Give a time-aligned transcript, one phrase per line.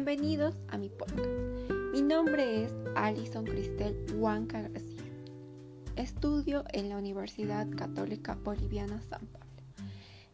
[0.00, 1.28] Bienvenidos a mi podcast.
[1.92, 5.02] Mi nombre es Alison Cristel Huanca García.
[5.96, 9.48] Estudio en la Universidad Católica Boliviana San Pablo.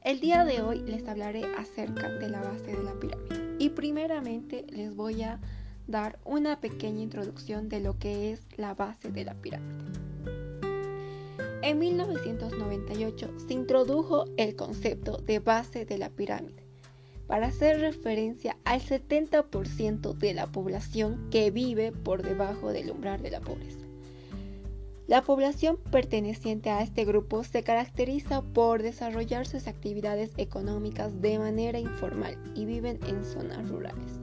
[0.03, 4.67] El día de hoy les hablaré acerca de la base de la pirámide y primeramente
[4.69, 5.41] les voy a
[5.87, 9.83] dar una pequeña introducción de lo que es la base de la pirámide.
[11.63, 16.64] En 1998 se introdujo el concepto de base de la pirámide
[17.27, 23.31] para hacer referencia al 70% de la población que vive por debajo del umbral de
[23.31, 23.85] la pobreza.
[25.07, 31.79] La población perteneciente a este grupo se caracteriza por desarrollar sus actividades económicas de manera
[31.79, 34.19] informal y viven en zonas rurales.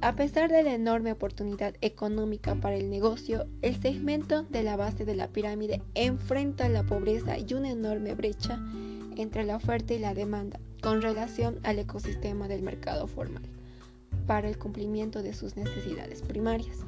[0.00, 5.04] A pesar de la enorme oportunidad económica para el negocio, el segmento de la base
[5.04, 8.58] de la pirámide enfrenta la pobreza y una enorme brecha
[9.16, 13.42] entre la oferta y la demanda con relación al ecosistema del mercado formal
[14.26, 16.84] para el cumplimiento de sus necesidades primarias.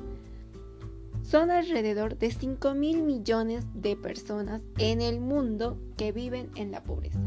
[1.22, 6.82] Son alrededor de 5 mil millones de personas en el mundo que viven en la
[6.82, 7.18] pobreza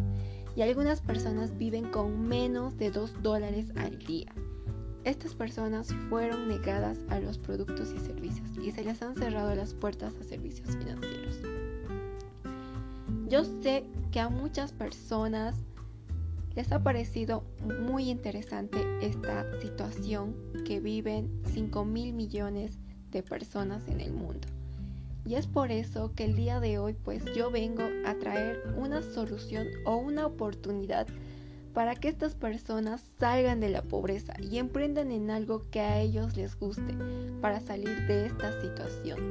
[0.55, 4.31] y algunas personas viven con menos de 2 dólares al día.
[5.03, 9.73] Estas personas fueron negadas a los productos y servicios y se les han cerrado las
[9.73, 11.39] puertas a servicios financieros.
[13.29, 15.55] Yo sé que a muchas personas
[16.57, 17.43] les ha parecido
[17.83, 22.79] muy interesante esta situación que viven 5 mil millones
[23.11, 24.47] de personas en el mundo.
[25.23, 29.03] Y es por eso que el día de hoy pues yo vengo a traer una
[29.03, 31.05] solución o una oportunidad
[31.75, 36.35] para que estas personas salgan de la pobreza y emprendan en algo que a ellos
[36.35, 36.95] les guste
[37.39, 39.29] para salir de esta situación.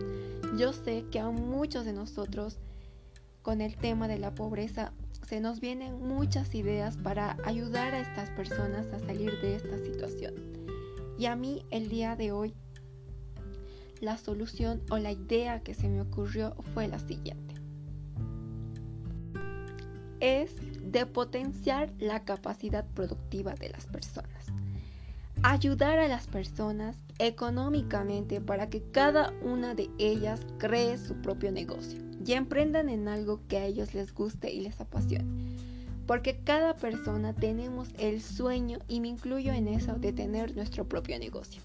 [0.57, 2.61] Yo sé que a muchos de nosotros
[3.43, 4.93] con el tema de la pobreza
[5.27, 10.35] se nos vienen muchas ideas para ayudar a estas personas a salir de esta situación.
[11.19, 12.55] Y a mí el día de hoy
[14.01, 17.55] la solución o la idea que se me ocurrió fue la siguiente.
[20.20, 24.47] Es de potenciar la capacidad productiva de las personas.
[25.42, 32.07] Ayudar a las personas económicamente para que cada una de ellas cree su propio negocio
[32.27, 35.25] y emprendan en algo que a ellos les guste y les apasione.
[36.07, 41.19] Porque cada persona tenemos el sueño, y me incluyo en eso, de tener nuestro propio
[41.19, 41.63] negocio.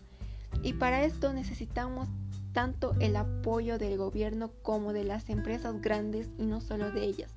[0.63, 2.07] Y para esto necesitamos
[2.53, 7.33] tanto el apoyo del gobierno como de las empresas grandes y no solo de ellas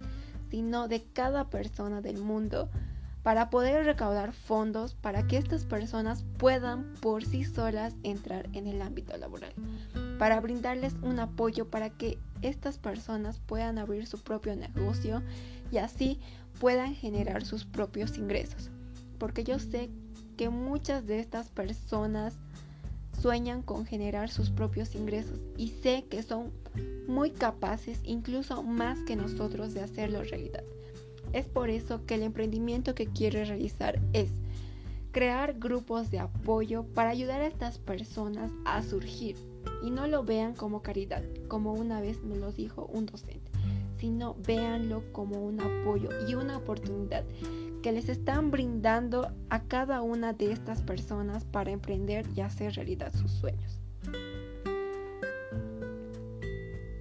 [0.55, 2.71] sino de cada persona del mundo
[3.25, 8.81] para poder recaudar fondos para que estas personas puedan por sí solas entrar en el
[8.81, 9.53] ámbito laboral,
[10.17, 12.19] para brindarles un apoyo para que
[12.49, 15.23] estas personas puedan abrir su propio negocio
[15.71, 16.21] y así
[16.61, 18.71] puedan generar sus propios ingresos.
[19.19, 19.91] Porque yo sé
[20.37, 22.35] que muchas de estas personas
[23.21, 26.53] sueñan con generar sus propios ingresos y sé que son
[27.07, 30.65] muy capaces, incluso más que nosotros, de hacerlo realidad.
[31.33, 34.31] Es por eso que el emprendimiento que quiero realizar es
[35.15, 39.37] crear grupos de apoyo para ayudar a estas personas a surgir
[39.85, 43.53] y no lo vean como caridad, como una vez me lo dijo un docente,
[43.97, 47.25] sino véanlo como un apoyo y una oportunidad
[47.81, 53.13] que les están brindando a cada una de estas personas para emprender y hacer realidad
[53.15, 53.81] sus sueños.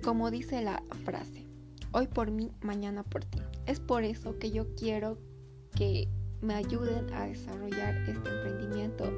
[0.04, 1.48] Como dice la frase,
[1.94, 3.40] hoy por mí, mañana por ti.
[3.66, 5.18] Es por eso que yo quiero
[5.76, 6.10] que
[6.44, 9.12] me ayuden a desarrollar este emprendimiento,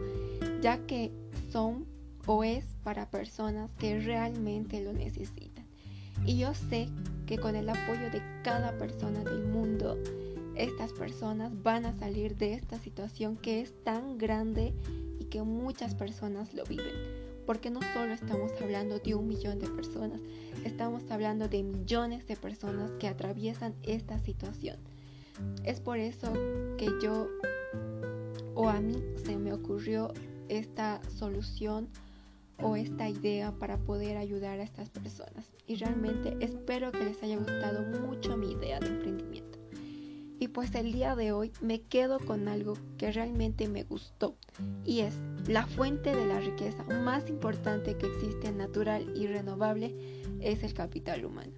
[0.61, 1.11] ya que
[1.51, 1.85] son
[2.27, 5.65] o es para personas que realmente lo necesitan.
[6.25, 6.87] Y yo sé
[7.25, 9.97] que con el apoyo de cada persona del mundo,
[10.55, 14.73] estas personas van a salir de esta situación que es tan grande
[15.19, 16.93] y que muchas personas lo viven.
[17.45, 20.21] Porque no solo estamos hablando de un millón de personas,
[20.63, 24.77] estamos hablando de millones de personas que atraviesan esta situación.
[25.63, 26.31] Es por eso
[26.77, 27.27] que yo
[28.55, 30.13] o a mí se me ocurrió
[30.49, 31.89] esta solución
[32.61, 35.51] o esta idea para poder ayudar a estas personas.
[35.67, 39.44] Y realmente espero que les haya gustado mucho mi idea de emprendimiento.
[40.39, 44.35] Y pues el día de hoy me quedo con algo que realmente me gustó
[44.83, 45.15] y es
[45.47, 49.95] la fuente de la riqueza más importante que existe natural y renovable
[50.41, 51.53] es el capital humano.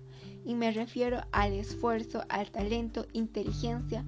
[0.46, 4.06] Y me refiero al esfuerzo, al talento, inteligencia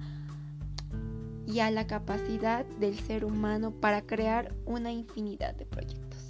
[1.46, 6.28] y a la capacidad del ser humano para crear una infinidad de proyectos.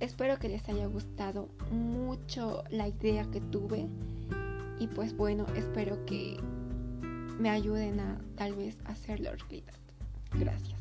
[0.00, 3.86] Espero que les haya gustado mucho la idea que tuve
[4.80, 6.38] y pues bueno, espero que
[7.40, 9.74] me ayuden a tal vez hacerlo realidad.
[10.34, 10.78] Gracias.